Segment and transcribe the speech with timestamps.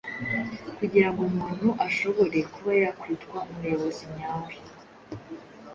[0.77, 4.53] kugira ngo umuntu ashobore kuba yakwitwa umuyobozi nyawe.